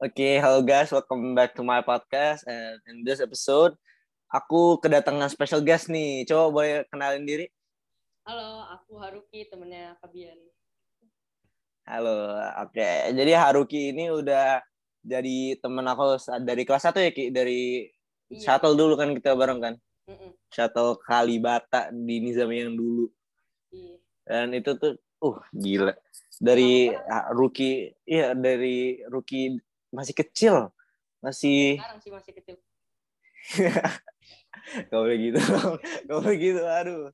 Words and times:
Oke, 0.00 0.16
okay, 0.16 0.34
hello 0.40 0.64
guys, 0.64 0.88
welcome 0.88 1.36
back 1.36 1.52
to 1.52 1.60
my 1.60 1.84
podcast. 1.84 2.40
And 2.48 2.80
in 2.88 3.04
this 3.04 3.20
episode, 3.20 3.76
aku 4.32 4.80
kedatangan 4.80 5.28
special 5.28 5.60
guest 5.60 5.92
nih. 5.92 6.24
Coba 6.24 6.48
boleh 6.48 6.88
kenalin 6.88 7.28
diri? 7.28 7.52
Halo, 8.24 8.64
aku 8.64 8.96
Haruki, 8.96 9.44
temennya 9.52 10.00
Fabian. 10.00 10.40
Halo, 11.84 12.32
oke. 12.32 12.72
Okay. 12.72 13.12
Jadi 13.12 13.32
Haruki 13.36 13.92
ini 13.92 14.08
udah 14.08 14.64
jadi 15.04 15.60
temen 15.60 15.84
aku 15.84 16.16
dari 16.48 16.64
kelas 16.64 16.88
1 16.88 16.96
ya, 16.96 17.12
Ki? 17.12 17.28
Dari 17.28 17.84
iya. 18.32 18.40
shuttle 18.40 18.80
dulu 18.80 18.96
kan 18.96 19.12
kita 19.12 19.36
bareng 19.36 19.60
kan? 19.60 19.74
Mm 20.08 20.16
-mm. 20.16 20.30
Shuttle 20.48 20.96
Kalibata 21.04 21.92
di 21.92 22.24
Nizam 22.24 22.48
yang 22.48 22.72
dulu. 22.72 23.04
Iya. 23.68 24.00
Dan 24.24 24.56
itu 24.56 24.72
tuh, 24.80 24.96
uh, 25.20 25.44
gila. 25.52 25.92
Dari 26.40 26.88
oh, 26.88 27.24
rookie, 27.36 27.92
iya 28.08 28.32
dari 28.32 28.96
rookie 29.04 29.60
masih 29.90 30.14
kecil. 30.14 30.70
Masih 31.20 31.76
sekarang 31.76 32.00
sih 32.00 32.10
masih 32.10 32.32
kecil. 32.32 32.56
Gak 34.90 34.98
boleh 34.98 35.18
gitu. 35.18 35.40
Gak 36.08 36.16
boleh 36.16 36.36
gitu 36.38 36.62
aduh. 36.64 37.10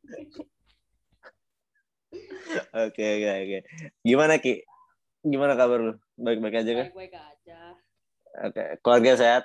Oke 2.72 3.04
oke 3.04 3.30
oke. 3.42 3.58
Gimana 4.06 4.38
ki? 4.38 4.62
Gimana 5.26 5.58
kabar 5.58 5.78
lu? 5.82 5.94
Baik 6.14 6.38
baik 6.38 6.56
aja 6.62 6.72
kan? 6.72 6.86
Baik 6.92 6.96
baik 6.96 7.14
aja. 7.18 7.60
Oke 8.46 8.62
keluarga 8.84 9.10
sehat? 9.18 9.44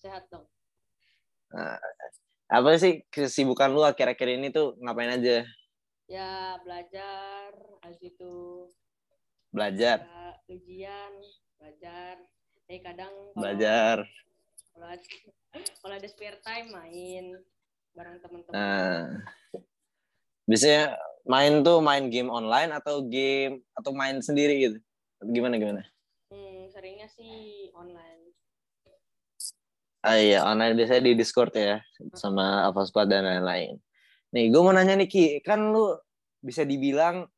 Sehat 0.00 0.26
dong. 0.32 0.44
Nah, 1.52 1.78
apa 2.50 2.68
sih 2.80 3.04
kesibukan 3.12 3.70
lu 3.70 3.84
akhir-akhir 3.86 4.28
ini 4.40 4.48
tuh? 4.50 4.74
Ngapain 4.82 5.14
aja? 5.14 5.46
Ya 6.10 6.58
belajar. 6.64 7.54
Habis 7.86 8.02
itu 8.02 8.66
belajar? 9.54 10.04
Ujian 10.50 11.12
belajar 11.60 12.18
tapi 12.72 12.88
kadang 12.88 13.12
belajar. 13.36 14.00
kalau 14.72 14.88
ada, 14.88 15.04
kalau 15.84 15.94
ada 16.00 16.08
spare 16.08 16.40
time 16.40 16.72
main 16.72 17.36
bareng 17.92 18.16
teman-teman. 18.24 18.56
Nah, 18.56 19.20
biasanya 20.48 20.96
main 21.28 21.60
tuh 21.60 21.84
main 21.84 22.08
game 22.08 22.32
online 22.32 22.72
atau 22.72 23.04
game 23.04 23.60
atau 23.76 23.92
main 23.92 24.24
sendiri 24.24 24.56
gitu? 24.56 24.78
Gimana 25.20 25.60
gimana? 25.60 25.84
Hmm, 26.32 26.72
seringnya 26.72 27.12
sih 27.12 27.68
online. 27.76 28.32
Ah 30.00 30.16
iya 30.16 30.40
online 30.40 30.72
biasanya 30.72 31.02
di 31.04 31.12
discord 31.12 31.52
ya 31.52 31.76
sama 32.16 32.72
apa 32.72 32.88
squad 32.88 33.12
dan 33.12 33.28
lain-lain. 33.28 33.76
Nih 34.32 34.48
gue 34.48 34.60
mau 34.64 34.72
nanya 34.72 34.96
nih 34.96 35.12
Ki. 35.12 35.44
Kan 35.44 35.76
lu 35.76 35.92
bisa 36.40 36.64
dibilang 36.64 37.28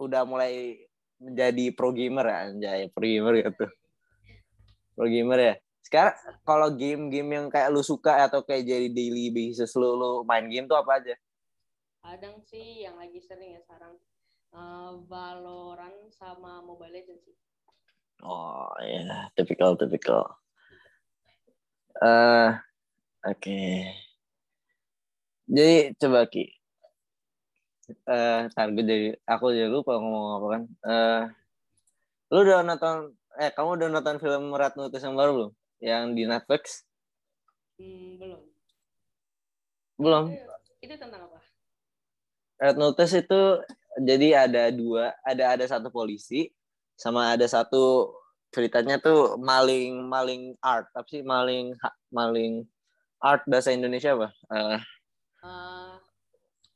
udah 0.00 0.24
mulai 0.24 0.80
menjadi 1.20 1.76
pro 1.76 1.92
gamer 1.92 2.24
ya 2.24 2.38
anjay 2.48 2.80
pro 2.88 3.04
gamer 3.04 3.36
gitu 3.52 3.68
pro 4.94 5.08
gamer 5.08 5.40
ya. 5.40 5.54
Sekarang 5.82 6.14
kalau 6.46 6.68
game-game 6.72 7.30
yang 7.36 7.46
kayak 7.50 7.68
lu 7.74 7.82
suka 7.82 8.24
atau 8.24 8.46
kayak 8.46 8.64
jadi 8.64 8.88
daily 8.88 9.34
basis 9.34 9.74
lu 9.74 9.98
lu 9.98 10.10
main 10.22 10.46
game 10.46 10.70
tuh 10.70 10.78
apa 10.78 11.02
aja? 11.02 11.14
Kadang 12.02 12.38
sih 12.46 12.86
yang 12.86 12.96
lagi 12.98 13.18
sering 13.18 13.58
ya 13.58 13.60
sekarang 13.62 13.98
uh, 14.54 14.98
Valorant 15.10 16.10
sama 16.14 16.62
Mobile 16.62 16.94
Legends 16.94 17.26
sih. 17.26 17.36
Oh 18.22 18.70
ya 18.78 19.02
yeah. 19.02 19.24
typical 19.34 19.74
typical. 19.74 20.30
Uh, 21.98 22.56
oke. 23.26 23.38
Okay. 23.42 23.90
jadi 25.50 25.92
coba 25.98 26.30
ki. 26.30 26.46
Uh, 28.08 28.48
target 28.54 28.84
jadi 28.86 29.08
aku 29.28 29.52
jadi 29.52 29.68
lupa 29.68 29.98
ngomong 29.98 30.26
apa 30.38 30.46
kan. 30.46 30.62
Uh, 30.86 31.22
lu 32.32 32.46
udah 32.46 32.64
nonton 32.64 33.12
eh 33.40 33.50
kamu 33.54 33.80
udah 33.80 33.88
nonton 33.88 34.16
film 34.20 34.52
Red 34.52 34.76
Notice 34.76 35.04
yang 35.04 35.16
baru 35.16 35.30
belum? 35.32 35.52
Yang 35.80 36.04
di 36.12 36.22
Netflix? 36.28 36.62
Hmm, 37.80 38.10
belum. 38.20 38.40
Belum. 40.02 40.24
Itu, 40.82 40.94
tentang 40.98 41.30
apa? 41.30 41.38
Red 42.58 42.76
Notice 42.78 43.14
itu 43.18 43.40
jadi 44.02 44.48
ada 44.48 44.72
dua, 44.72 45.12
ada 45.26 45.54
ada 45.54 45.64
satu 45.68 45.92
polisi 45.92 46.48
sama 46.96 47.34
ada 47.34 47.44
satu 47.44 48.14
ceritanya 48.52 49.00
tuh 49.00 49.40
maling 49.40 50.06
maling 50.06 50.54
art, 50.62 50.86
tapi 50.92 51.20
sih 51.20 51.22
maling 51.24 51.74
maling 52.12 52.68
art 53.18 53.42
bahasa 53.48 53.74
Indonesia 53.74 54.14
apa? 54.14 54.28
Uh, 54.46 54.78
uh, 55.42 55.92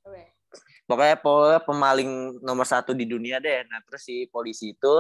okay. 0.02 0.34
Pokoknya 0.88 1.16
pokoknya 1.20 1.60
pemaling 1.62 2.10
nomor 2.42 2.66
satu 2.66 2.96
di 2.96 3.06
dunia 3.06 3.38
deh. 3.38 3.62
Nah 3.68 3.82
terus 3.86 4.02
si 4.06 4.26
polisi 4.26 4.74
itu 4.74 4.94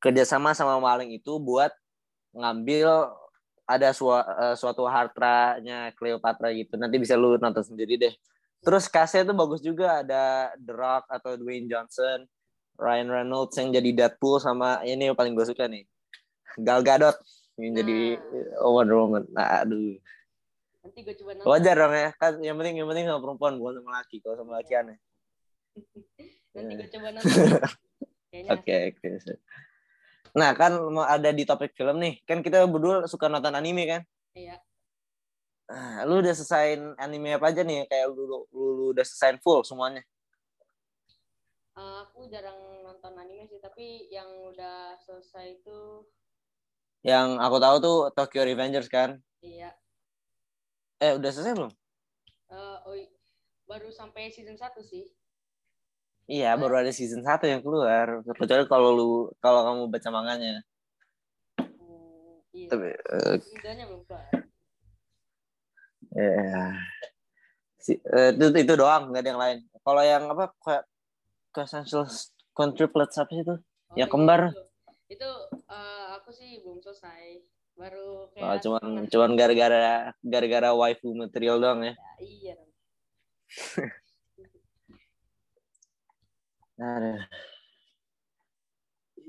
kerjasama 0.00 0.52
sama 0.52 0.76
maling 0.78 1.16
itu 1.16 1.36
buat 1.40 1.72
ngambil 2.36 3.10
ada 3.66 3.90
su 3.90 4.06
uh, 4.06 4.22
suatu 4.54 4.86
hartanya 4.86 5.90
Cleopatra 5.98 6.54
gitu. 6.54 6.78
Nanti 6.78 6.96
bisa 7.02 7.18
lu 7.18 7.34
nonton 7.36 7.66
sendiri 7.66 7.98
deh. 7.98 8.14
Terus 8.62 8.86
kasnya 8.86 9.26
itu 9.26 9.34
bagus 9.34 9.60
juga 9.60 10.02
ada 10.06 10.54
The 10.58 10.74
Rock 10.74 11.04
atau 11.10 11.34
Dwayne 11.34 11.66
Johnson, 11.66 12.24
Ryan 12.78 13.08
Reynolds 13.10 13.54
yang 13.58 13.74
jadi 13.74 13.90
Deadpool 13.92 14.38
sama 14.38 14.82
ini 14.86 15.10
yang 15.10 15.18
paling 15.18 15.34
gue 15.34 15.46
suka 15.46 15.66
nih. 15.66 15.84
Gal 16.62 16.80
Gadot 16.80 17.16
yang 17.58 17.72
nah. 17.74 17.76
jadi 17.82 17.98
Wonder 18.62 18.96
Woman. 18.96 19.24
Nah, 19.34 19.66
aduh. 19.66 19.98
Nanti 20.86 20.98
gue 21.02 21.14
coba 21.18 21.30
nonton. 21.34 21.46
Wajar 21.50 21.74
dong 21.74 21.94
ya. 21.94 22.10
Kan 22.16 22.32
yang 22.40 22.56
penting 22.56 22.74
yang 22.78 22.88
penting 22.88 23.04
sama 23.10 23.20
perempuan 23.20 23.58
bukan 23.58 23.82
sama 23.82 23.90
laki. 23.98 24.16
Kalau 24.22 24.36
sama 24.38 24.52
laki 24.62 24.72
aneh. 24.78 24.98
Nanti 26.54 26.72
gue 26.78 26.88
coba 26.94 27.08
nonton. 27.12 27.34
Oke, 28.52 28.92
oke. 28.92 29.08
Nah, 30.36 30.52
kan 30.52 30.76
mau 30.92 31.08
ada 31.08 31.32
di 31.32 31.48
topik 31.48 31.72
film 31.72 31.96
nih. 31.96 32.20
Kan 32.28 32.44
kita 32.44 32.68
berdua 32.68 33.08
suka 33.08 33.32
nonton 33.32 33.56
anime 33.56 33.88
kan? 33.88 34.02
Iya. 34.36 34.60
Nah, 35.72 36.04
lu 36.04 36.20
udah 36.20 36.36
selesai 36.36 36.76
anime 37.00 37.40
apa 37.40 37.48
aja 37.48 37.64
nih? 37.64 37.88
Kayak 37.88 38.12
lu, 38.12 38.22
lu, 38.28 38.38
lu, 38.52 38.84
udah 38.92 39.02
selesai 39.02 39.40
full 39.40 39.64
semuanya? 39.64 40.04
Uh, 41.72 42.04
aku 42.04 42.28
jarang 42.28 42.56
nonton 42.84 43.16
anime 43.16 43.48
sih, 43.48 43.56
tapi 43.64 44.12
yang 44.12 44.28
udah 44.52 45.00
selesai 45.00 45.60
itu 45.60 46.04
yang 47.06 47.38
aku 47.38 47.62
tahu 47.62 47.76
tuh 47.78 47.98
Tokyo 48.18 48.42
Revengers 48.42 48.90
kan? 48.90 49.22
Iya. 49.38 49.70
Eh, 50.98 51.14
udah 51.14 51.30
selesai 51.30 51.54
belum? 51.54 51.72
Uh, 52.50 52.78
oh, 52.82 52.98
baru 53.70 53.94
sampai 53.94 54.26
season 54.34 54.58
1 54.58 54.82
sih. 54.82 55.14
Iya, 56.26 56.58
baru 56.58 56.82
ada 56.82 56.90
season 56.90 57.22
1 57.22 57.46
yang 57.46 57.62
keluar. 57.62 58.18
Kecuali 58.34 58.66
kalau 58.66 58.90
lu 58.90 59.10
kalau 59.38 59.62
kamu 59.62 59.82
baca 59.86 60.08
manganya. 60.10 60.58
Hmm, 61.54 62.42
iya. 62.50 62.66
Tapi 62.66 62.88
uh, 62.98 63.34
belum 63.62 64.02
keluar. 64.10 64.26
Ya. 66.18 66.74
Si, 67.78 67.94
uh, 68.10 68.34
itu 68.34 68.44
itu 68.58 68.74
doang, 68.74 69.14
nggak 69.14 69.22
ada 69.22 69.30
yang 69.30 69.42
lain. 69.42 69.58
Kalau 69.86 70.02
yang 70.02 70.26
apa 70.26 70.50
kayak 70.66 70.84
Essential 71.56 72.04
Quadruplets 72.52 73.16
apa 73.16 73.30
sih 73.32 73.46
itu? 73.46 73.54
Oh, 73.56 73.96
yang 73.96 74.10
kembar. 74.10 74.50
Itu, 74.50 74.66
itu 75.14 75.30
uh, 75.70 76.18
aku 76.18 76.34
sih 76.34 76.58
belum 76.60 76.82
selesai. 76.82 77.46
Baru 77.78 78.34
kayak 78.34 78.44
oh, 78.44 78.56
cuman 78.66 79.06
cuman 79.06 79.30
gara-gara 79.38 80.10
gara-gara 80.26 80.70
waifu 80.74 81.14
material 81.14 81.62
doang 81.62 81.86
ya. 81.86 81.94
ya 81.94 82.12
iya. 82.18 82.56
Nah, 86.76 87.24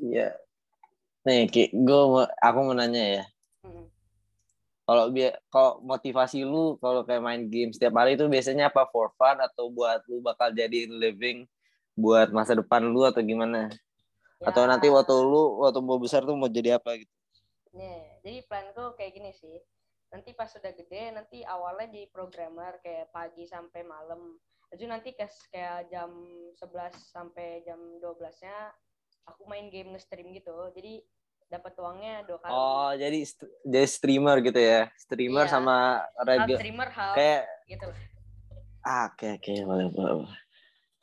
iya. 0.03 0.35
Nih, 1.23 1.47
Ki, 1.51 1.71
gue 1.71 2.01
mau, 2.07 2.23
aku 2.23 2.59
mau 2.63 2.75
nanya 2.75 3.03
ya. 3.19 3.23
Hmm. 3.63 3.87
Kalau 4.87 5.11
biar 5.11 5.35
kalau 5.51 5.83
motivasi 5.83 6.47
lu 6.47 6.79
kalau 6.79 7.03
kayak 7.03 7.19
main 7.19 7.43
game 7.51 7.75
setiap 7.75 7.99
hari 7.99 8.15
itu 8.15 8.23
biasanya 8.31 8.71
apa 8.71 8.87
for 8.87 9.11
fun 9.19 9.35
atau 9.43 9.67
buat 9.67 9.99
lu 10.07 10.23
bakal 10.23 10.47
jadi 10.55 10.87
living 10.87 11.43
buat 11.91 12.31
masa 12.31 12.55
depan 12.55 12.87
lu 12.87 13.03
atau 13.03 13.19
gimana? 13.19 13.67
Ya. 14.39 14.47
Atau 14.47 14.63
nanti 14.63 14.87
waktu 14.87 15.11
lu 15.11 15.59
waktu 15.59 15.79
mau 15.83 15.99
besar 15.99 16.23
tuh 16.23 16.39
mau 16.39 16.47
jadi 16.47 16.79
apa 16.79 16.95
gitu? 17.03 17.11
Nih, 17.75 17.99
jadi 18.23 18.39
planku 18.47 18.95
kayak 18.95 19.11
gini 19.11 19.31
sih. 19.35 19.59
Nanti 20.07 20.31
pas 20.31 20.47
sudah 20.47 20.71
gede, 20.71 21.11
nanti 21.11 21.43
awalnya 21.43 21.91
jadi 21.91 22.07
programmer 22.11 22.79
kayak 22.79 23.11
pagi 23.11 23.43
sampai 23.43 23.83
malam 23.83 24.39
jadi 24.67 24.83
nanti 24.91 25.15
kayak 25.15 25.87
jam 25.87 26.11
11 26.59 26.91
sampai 26.91 27.63
jam 27.63 27.79
12-nya 28.03 28.75
aku 29.23 29.47
main 29.47 29.71
game 29.71 29.95
nge-stream 29.95 30.35
gitu. 30.35 30.51
Jadi 30.75 30.99
dapat 31.47 31.71
uangnya 31.79 32.27
dua 32.27 32.37
kali. 32.43 32.51
Oh, 32.51 32.91
jadi 32.91 33.19
st 33.23 33.47
jadi 33.63 33.87
streamer 33.87 34.43
gitu 34.43 34.59
ya. 34.59 34.91
Streamer 34.99 35.47
iya. 35.47 35.51
sama 35.51 36.03
radio. 36.19 36.55
streamer 36.59 36.89
half 36.91 37.15
kayak 37.15 37.47
gitu. 37.71 37.87
Ah, 38.83 39.11
oke 39.11 39.23
okay, 39.23 39.31
oke, 39.39 39.51
okay. 39.51 39.57
boleh 39.63 39.87
boleh. 39.91 40.31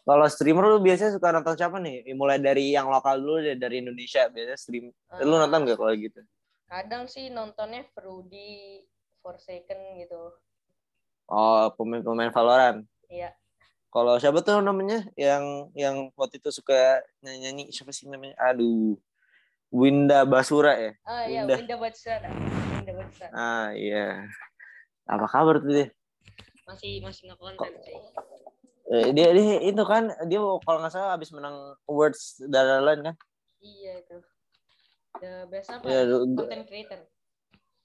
Kalau 0.05 0.27
streamer 0.29 0.65
lu 0.69 0.85
biasanya 0.85 1.17
suka 1.17 1.33
nonton 1.33 1.57
siapa 1.57 1.81
nih? 1.81 2.05
Mulai 2.13 2.37
dari 2.45 2.77
yang 2.77 2.93
lokal 2.93 3.17
dulu 3.17 3.41
deh, 3.41 3.57
dari 3.57 3.81
Indonesia 3.81 4.29
biasanya 4.29 4.61
stream. 4.61 4.93
Uh, 5.09 5.25
lu 5.25 5.41
nonton 5.41 5.65
gak 5.65 5.81
kalau 5.81 5.97
gitu? 5.97 6.21
Kadang 6.69 7.09
sih 7.09 7.33
nontonnya 7.33 7.89
Fruity, 7.97 8.85
Forsaken 9.25 9.81
gitu. 9.97 10.21
Oh, 11.25 11.73
pemain-pemain 11.75 12.29
Valorant. 12.29 12.85
Iya. 13.09 13.33
Kalau 13.89 14.21
siapa 14.21 14.45
tuh 14.45 14.61
namanya 14.61 15.09
yang 15.17 15.73
yang 15.73 16.13
waktu 16.13 16.37
itu 16.37 16.53
suka 16.53 17.01
nyanyi, 17.25 17.41
nyanyi 17.41 17.63
siapa 17.73 17.89
sih 17.91 18.05
namanya? 18.05 18.37
Aduh. 18.37 19.01
Winda 19.75 20.23
Basura 20.23 20.79
ya 20.79 20.95
Oh 21.03 21.19
iya, 21.27 21.43
Winda. 21.43 21.55
Winda 21.59 21.75
Batsara. 21.75 22.31
Winda 22.31 22.93
Batsara. 22.95 23.33
ah 23.35 23.69
iya 23.75 24.23
apa 25.03 25.27
kabar 25.27 25.59
tuh 25.59 25.67
dia 25.67 25.87
Masih 26.63 27.03
masih 27.03 27.27
nggak 27.27 27.41
konten 27.43 27.73
sih. 27.83 27.99
Eh, 28.87 29.11
dia 29.11 29.35
dia 29.35 29.59
itu 29.67 29.83
kan 29.83 30.15
dia 30.31 30.39
kalau 30.63 30.79
nggak 30.79 30.95
salah 30.95 31.19
habis 31.19 31.35
menang 31.35 31.75
awards 31.91 32.39
dan 32.47 32.63
lain-lain 32.71 33.01
kan 33.11 33.15
Iya 33.59 33.93
itu. 33.99 34.17
The 35.19 35.33
best 35.51 35.75
apa? 35.75 35.87
Du- 36.07 36.39
Content 36.39 36.65
creator. 36.71 37.01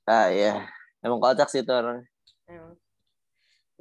ah 0.06 0.30
iya 0.30 0.70
emang 1.04 1.20
kocak 1.20 1.48
sih 1.48 1.64
itu 1.64 1.72
orang 1.72 2.04
Emang. 2.50 2.74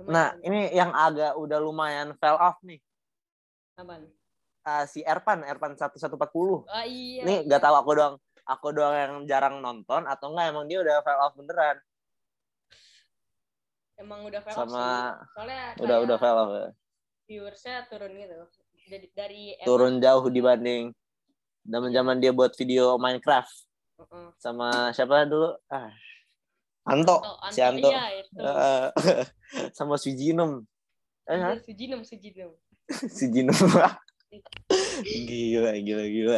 nah 0.07 0.37
ini 0.45 0.71
yang 0.71 0.95
agak 0.95 1.35
udah 1.35 1.59
lumayan 1.59 2.15
fell 2.19 2.39
off 2.39 2.61
nih 2.63 2.79
Apaan? 3.79 4.11
Ah, 4.67 4.85
si 4.85 5.01
Erpan 5.07 5.47
Erpan 5.47 5.79
1140 5.79 6.67
Ah 6.69 6.85
iya. 6.85 7.23
Ini 7.25 7.47
gak 7.47 7.63
tahu 7.63 7.75
aku 7.79 7.91
doang, 7.95 8.15
aku 8.43 8.67
doang 8.75 8.95
yang 8.95 9.15
jarang 9.25 9.63
nonton 9.63 10.05
atau 10.05 10.35
enggak 10.35 10.51
emang 10.51 10.67
dia 10.67 10.83
udah 10.83 11.01
fell 11.01 11.23
off 11.23 11.35
beneran 11.39 11.79
Emang 13.99 14.23
udah 14.27 14.39
off 14.43 14.55
sama 14.55 14.79
sih. 14.79 15.35
Soalnya 15.35 15.63
udah 15.83 15.97
udah 16.07 16.17
fell 16.19 16.39
off 16.39 16.51
ya. 16.55 16.69
viewersnya 17.29 17.77
turun 17.91 18.13
gitu. 18.15 18.35
Dari 18.89 19.07
dari 19.13 19.43
Turun 19.67 20.01
jauh 20.01 20.27
dibanding 20.33 20.97
zaman-zaman 21.69 22.17
dia 22.17 22.33
buat 22.33 22.57
video 22.57 22.97
Minecraft 22.97 23.53
Heeh. 24.01 24.27
sama 24.41 24.91
siapa 24.97 25.29
dulu? 25.29 25.53
Ah. 25.69 25.93
Anto, 26.89 27.17
Oh, 27.21 27.37
si 27.53 27.61
Anto. 27.61 27.91
Iya, 27.93 28.05
itu. 28.25 28.41
Eh, 29.49 29.73
sama 29.73 29.97
Sujinem. 29.97 30.61
Eh? 31.25 31.57
Sujinem, 31.65 32.01
Sujinem. 32.05 32.51
Sujinem. 33.17 33.57
gila, 35.05 35.73
gila, 35.81 36.05
gila. 36.05 36.37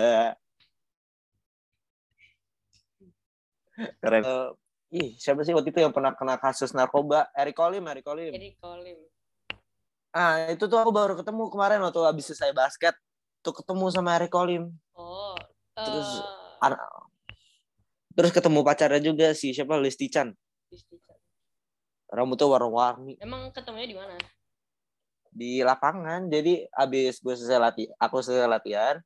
Keren. 3.98 4.22
Eh, 4.22 4.48
ih, 4.94 5.08
siapa 5.18 5.42
sih 5.42 5.54
waktu 5.54 5.74
itu 5.74 5.82
yang 5.82 5.90
pernah 5.94 6.14
kena 6.14 6.38
kasus 6.38 6.70
narkoba? 6.70 7.30
Eric 7.34 7.58
Colim, 7.58 7.82
Eric 7.90 8.06
Colim. 8.06 8.30
Jadi 8.30 8.54
Kolim. 8.62 8.98
Ah, 10.10 10.50
itu 10.50 10.66
tuh 10.66 10.78
aku 10.78 10.90
baru 10.90 11.14
ketemu 11.18 11.50
kemarin 11.50 11.82
waktu 11.82 12.02
habis 12.02 12.30
selesai 12.30 12.54
basket. 12.54 12.94
Tuh 13.42 13.54
ketemu 13.54 13.90
sama 13.90 14.18
Eric 14.18 14.30
Colim. 14.30 14.70
Oh. 14.94 15.34
Terus, 15.74 16.22
eh, 16.62 16.78
Terus 18.10 18.30
ketemu 18.34 18.60
pacarnya 18.66 19.00
juga 19.00 19.32
si 19.32 19.54
siapa 19.54 19.78
Listi 19.78 20.10
Chan. 20.10 20.34
Rambutnya 22.10 22.46
warna-warni 22.50 23.14
Emang 23.22 23.54
ketemunya 23.54 23.86
di 23.86 23.96
mana? 23.96 24.18
di 25.30 25.62
lapangan. 25.62 26.26
Jadi 26.26 26.66
abis 26.74 27.22
gue 27.22 27.34
selesai 27.38 27.62
latihan, 27.62 27.94
aku 28.02 28.18
selesai 28.18 28.50
latihan, 28.50 28.98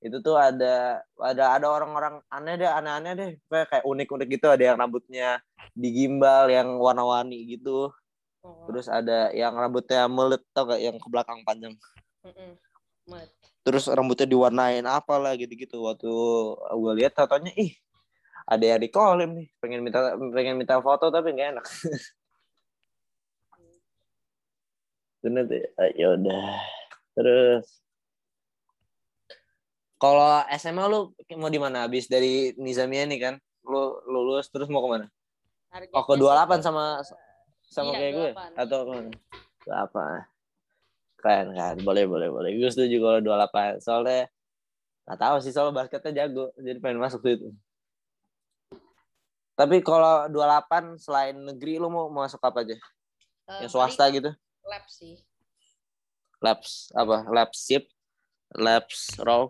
itu 0.00 0.16
tuh 0.24 0.40
ada 0.40 1.04
ada 1.20 1.44
ada 1.52 1.66
orang-orang 1.68 2.24
aneh 2.32 2.56
deh, 2.56 2.64
aneh-aneh 2.64 3.12
deh, 3.12 3.30
kayak 3.52 3.66
kayak 3.68 3.84
unik-unik 3.84 4.28
gitu. 4.40 4.46
Ada 4.48 4.72
yang 4.72 4.76
rambutnya 4.80 5.28
digimbal, 5.76 6.48
yang 6.48 6.80
warna-warni 6.80 7.44
gitu. 7.44 7.92
Oh. 8.40 8.64
Terus 8.72 8.88
ada 8.88 9.28
yang 9.36 9.52
rambutnya 9.52 10.08
melet 10.08 10.40
tau 10.56 10.64
gak 10.64 10.80
yang 10.80 10.96
ke 10.96 11.08
belakang 11.12 11.44
panjang. 11.44 11.76
Mm-mm. 12.24 12.56
Mat. 13.08 13.26
terus 13.66 13.90
rambutnya 13.90 14.28
diwarnain 14.28 14.86
apa 14.86 15.18
lah 15.18 15.34
gitu-gitu 15.34 15.82
waktu 15.82 16.08
gue 16.54 16.92
lihat 17.00 17.12
fotonya 17.12 17.52
ih 17.58 17.74
ada 18.46 18.64
yang 18.64 18.80
di 18.80 18.88
kolim 18.88 19.30
nih 19.36 19.46
pengen 19.58 19.80
minta 19.84 20.14
pengen 20.32 20.56
minta 20.56 20.80
foto 20.80 21.08
tapi 21.12 21.32
nggak 21.34 21.48
enak. 21.58 21.66
Bener 25.20 25.44
deh 25.44 25.64
Ah, 25.76 25.90
ya 25.92 26.16
udah. 26.16 26.44
Terus 27.12 27.64
kalau 30.00 30.40
SMA 30.56 30.84
lu 30.88 31.12
mau 31.36 31.52
di 31.52 31.60
mana? 31.60 31.84
Habis 31.84 32.08
dari 32.08 32.56
Nizamia 32.56 33.04
nih 33.04 33.20
kan? 33.20 33.34
Lu 33.68 34.00
lulus 34.08 34.48
terus 34.48 34.72
mau 34.72 34.80
ke 34.80 34.88
mana? 34.88 35.06
Targetnya 35.68 35.92
oh 35.92 36.04
ke 36.08 36.12
sih 36.16 36.20
28 36.24 36.56
ke- 36.56 36.64
sama 36.64 36.84
sama 37.68 37.90
Iya, 37.92 37.98
kayak 38.00 38.12
gue? 38.16 38.30
28. 38.32 38.62
atau 38.64 38.78
ke 38.80 38.90
mana? 38.96 39.10
Apa 39.70 40.04
keren 41.20 41.52
kan 41.52 41.76
boleh 41.84 42.08
boleh 42.08 42.28
boleh. 42.32 42.50
Gue 42.56 42.72
setuju 42.72 42.96
kalau 42.96 43.20
28 43.20 43.76
soalnya 43.84 44.24
nggak 45.04 45.18
tahu 45.20 45.36
sih 45.44 45.52
soal 45.52 45.68
basketnya 45.76 46.24
jago. 46.24 46.48
Jadi 46.56 46.80
pengen 46.80 46.96
masuk 46.96 47.20
situ 47.20 47.52
tapi 49.60 49.76
kalau 49.80 50.24
28 50.26 50.96
selain 50.96 51.36
negeri 51.36 51.76
lu 51.76 51.86
mau 51.86 52.08
masuk 52.08 52.40
apa 52.40 52.64
aja 52.64 52.76
Eh, 53.50 53.60
yang 53.60 53.68
swasta 53.68 54.08
gitu 54.08 54.30
Lab 54.62 54.86
sih. 54.86 55.20
labs 56.38 56.88
apa 56.94 57.28
labs 57.28 57.58
ship 57.60 57.84
labs 58.52 59.18
raw 59.20 59.44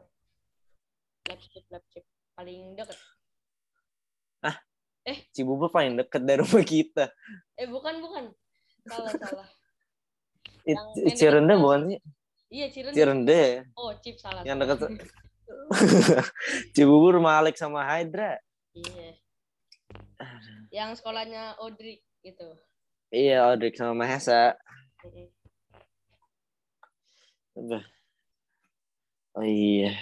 Lab 1.22 1.38
chip, 1.44 1.62
lab 1.68 1.84
chip. 1.86 2.02
Paling 2.32 2.74
deket. 2.74 2.98
Cibubur 5.30 5.68
paling 5.68 5.96
deket 5.96 6.20
dari 6.20 6.38
rumah 6.38 6.60
kita 6.62 7.06
Eh 7.54 7.64
bukan, 7.66 8.00
bukan. 8.00 8.24
Salah, 8.84 9.12
salah. 9.12 9.48
It, 10.62 10.76
Cirende 11.14 11.54
bukan 11.54 11.80
sih 11.86 11.98
Iya, 12.50 12.66
Cirende. 12.68 12.94
Cirende 12.94 13.42
Oh, 13.74 13.92
chip 13.96 14.16
salah. 14.16 14.42
yang 14.42 14.56
deket 14.56 14.80
Cibubur 16.74 17.16
Malik 17.18 17.54
sama 17.54 17.80
Hydra 17.82 18.40
Iya. 18.72 19.14
Yang 20.70 21.02
sekolahnya 21.02 21.58
Audrey 21.58 21.98
gitu. 22.22 22.54
iya 23.10 23.48
Odrik 23.50 23.74
sama 23.74 24.06
Mahesa? 24.06 24.54
Oh 29.34 29.46
iya. 29.46 29.94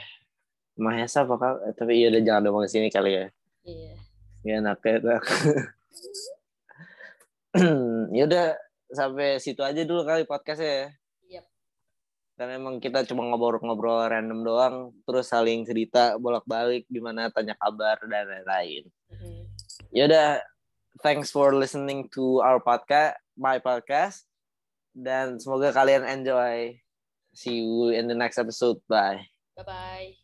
Mahesa 0.78 1.24
apa 1.24 1.34
kal- 1.40 1.62
eh, 1.68 1.74
Tapi 1.74 1.92
iya 1.98 2.12
udah 2.12 2.22
jangan 2.22 2.42
ngomong 2.48 2.64
ke 2.68 2.70
sini 2.70 2.88
kali 2.92 3.16
ya. 3.16 3.26
Iya. 3.64 3.94
Ya 4.46 4.52
enak 4.62 4.78
ya. 4.84 4.92
enak. 5.00 5.22
ya 8.16 8.22
udah 8.28 8.46
sampai 8.92 9.40
situ 9.40 9.60
aja 9.64 9.82
dulu 9.84 10.04
kali 10.04 10.24
podcastnya 10.28 10.68
ya. 10.68 10.88
Yap. 11.40 11.46
Karena 12.38 12.52
emang 12.56 12.78
kita 12.78 13.02
cuma 13.08 13.26
ngobrol-ngobrol 13.26 14.06
random 14.06 14.40
doang, 14.46 14.76
terus 15.02 15.26
saling 15.26 15.66
cerita 15.66 16.14
bolak-balik 16.16 16.86
gimana 16.86 17.28
tanya 17.34 17.58
kabar 17.58 17.98
dan 18.06 18.24
lain-lain. 18.30 18.86
Mm-mm. 19.88 19.96
Ya 19.96 20.04
udah, 20.08 20.28
thanks 21.00 21.32
for 21.32 21.56
listening 21.56 22.08
to 22.12 22.44
our 22.44 22.60
podcast, 22.60 23.16
my 23.38 23.56
podcast, 23.62 24.28
dan 24.92 25.40
semoga 25.40 25.72
kalian 25.72 26.04
enjoy. 26.04 26.76
See 27.32 27.62
you 27.62 27.94
in 27.94 28.08
the 28.08 28.16
next 28.18 28.36
episode. 28.36 28.82
Bye. 28.88 29.28
Bye-bye. 29.56 30.18